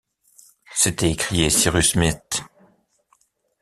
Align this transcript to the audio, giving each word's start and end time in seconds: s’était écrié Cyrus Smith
s’était 0.73 1.11
écrié 1.11 1.51
Cyrus 1.51 1.91
Smith 1.91 2.43